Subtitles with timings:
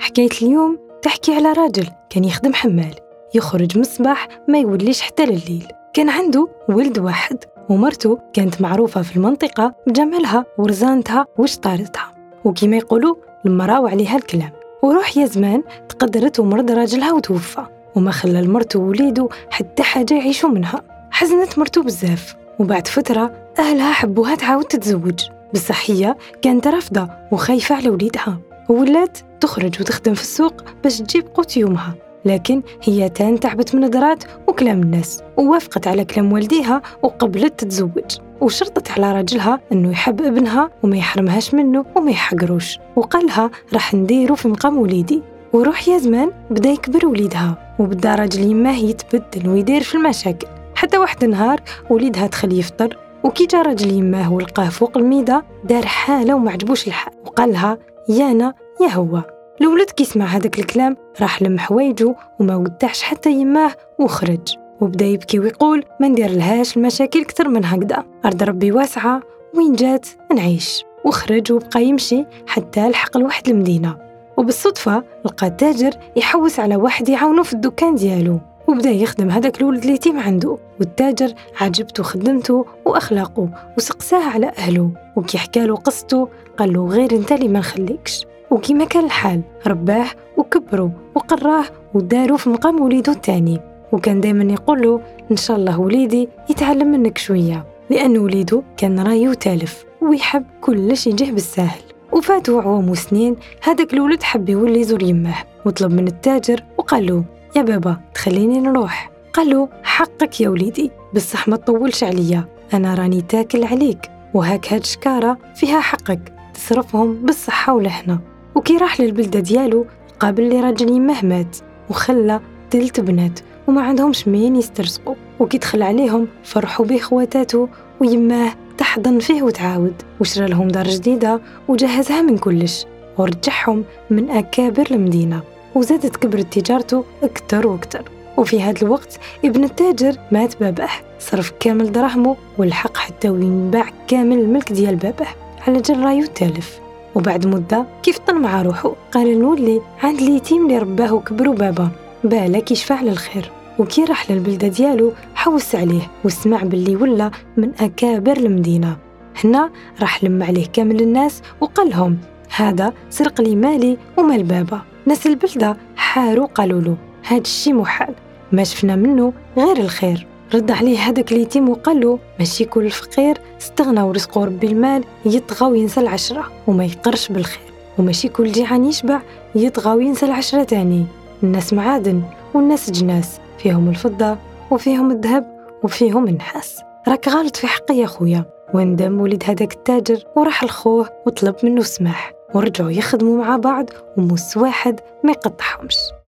[0.00, 2.94] حكاية اليوم تحكي على راجل كان يخدم حمال
[3.34, 5.66] يخرج من الصباح ما يوليش حتى لليل.
[5.94, 12.14] كان عنده ولد واحد ومرته كانت معروفة في المنطقة بجمالها ورزانتها وشطارتها.
[12.44, 13.14] وكما يقولوا
[13.46, 14.50] المرأة وعليها الكلام.
[14.82, 17.66] وروح يا زمان تقدرت ومرض راجلها وتوفى.
[17.96, 20.82] وما خلى المرتو ووليدو حتى حاجة يعيشوا منها.
[21.10, 22.36] حزنت مرتو بزاف.
[22.58, 25.20] وبعد فترة أهلها حبوها تعاود تتزوج.
[25.54, 28.38] بصح هي كانت رافضة وخايفة على وليدها.
[28.68, 31.94] وولات تخرج وتخدم في السوق باش تجيب قوت يومها.
[32.24, 38.18] لكن هي تان تعبت من نظرات وكلام الناس ووافقت على كلام والديها وقبلت تتزوج.
[38.40, 42.78] وشرطت على راجلها إنه يحب ابنها وما يحرمهاش منه وما يحقروش.
[42.96, 45.22] وقالها راح نديرو في مقام وليدي.
[45.52, 50.46] وروح يا زمان بدا يكبر وليدها وبدا راجل يماه يتبدل ويدير في المشاكل.
[50.74, 56.34] حتى واحد النهار وليدها دخل يفطر وكي جا راجل يماه ولقاه فوق الميدة دار حالة
[56.34, 57.14] وما عجبوش الحال.
[57.26, 57.78] وقالها
[58.08, 59.22] يانا يا هو
[59.60, 64.56] الولد كي سمع هذاك الكلام راح لم حوايجو وما ودعش حتى يماه وخرج.
[64.80, 68.04] وبدا يبكي ويقول ما ندير لهاش المشاكل كتر من هكذا.
[68.24, 69.20] أرض ربي واسعة
[69.54, 70.84] وين جات؟ نعيش.
[71.04, 73.96] وخرج وبقى يمشي حتى لحق لواحد المدينة.
[74.36, 78.40] وبالصدفة لقى تاجر يحوس على واحد يعاونو في الدكان ديالو.
[78.68, 80.58] وبدا يخدم هذاك الولد اليتيم عنده.
[80.80, 84.90] والتاجر عجبته خدمته وأخلاقه وسقساه على أهله.
[85.16, 88.27] وكي حكالو قصته قال له غير أنت اللي ما نخليكش.
[88.50, 93.60] وكيما كان الحال رباه وكبره وقراه ودارو في مقام وليدو الثاني
[93.92, 97.66] وكان دايما يقول له إن شاء الله وليدي يتعلم منك شوية.
[97.90, 101.80] لأن وليدو كان راي وتالف ويحب كلش يجيه بالساهل.
[102.12, 105.34] وفاتوا عوام وسنين هذاك الولد حب يولي يزور يمه.
[105.66, 107.24] وطلب من التاجر وقال له
[107.56, 109.10] يا بابا تخليني نروح.
[109.32, 112.44] قال له حقك يا وليدي بصح ما تطولش عليا.
[112.74, 114.10] أنا راني تاكل عليك.
[114.34, 118.18] وهاك هاد شكارة فيها حقك تصرفهم بالصحة والحنا
[118.58, 119.86] وكي راح للبلدة ديالو
[120.20, 121.56] قابل لي راجل يمه مات
[121.90, 127.68] وخلى تلت بنات وما عندهمش مين يسترزقوا وكي دخل عليهم فرحوا به خواتاته
[128.00, 132.86] ويماه تحضن فيه وتعاود وشرى لهم دار جديدة وجهزها من كلش.
[133.18, 135.42] ورجعهم من أكابر المدينة.
[135.74, 138.10] وزادت كبرت تجارته أكتر وأكتر.
[138.36, 144.38] وفي هذا الوقت ابن التاجر مات باباه صرف كامل دراهمه والحق حتى وين باع كامل
[144.38, 145.34] الملك ديال باباه
[145.66, 146.87] على جرايو التالف.
[147.14, 151.88] وبعد مدة كيف طن مع روحه؟ قال نولي عند اليتيم اللي رباه وكبروا بابا.
[152.24, 158.96] بالك يشفع للخير وكي راح للبلدة ديالو حوس عليه وسمع باللي ولا من أكابر المدينة.
[159.44, 159.70] هنا
[160.00, 162.18] راح لم عليه كامل الناس وقال لهم
[162.56, 164.80] هذا سرق لي مالي ومال بابا.
[165.06, 166.96] ناس البلدة حاروا قالوا له
[167.26, 168.14] هاد الشي محال
[168.52, 170.26] ما شفنا منه غير الخير.
[170.54, 176.00] رد عليه هذاك اليتيم وقال له ماشي كل فقير استغنى ورزقه ربي المال يطغى وينسى
[176.00, 177.72] العشرة وما يقرش بالخير.
[177.98, 179.20] وماشي كل جيعان يشبع
[179.54, 181.06] يطغى وينسى العشرة تاني.
[181.42, 182.22] الناس معادن
[182.54, 184.36] والناس جناس فيهم الفضة
[184.70, 186.80] وفيهم الذهب وفيهم النحاس.
[187.08, 188.44] راك غلط في حقي يا خويا.
[188.74, 195.00] وندم ولد هذاك التاجر وراح لخوه وطلب منه سماح ورجعوا يخدموا مع بعض وموس واحد
[195.24, 195.96] ما يقطعهمش.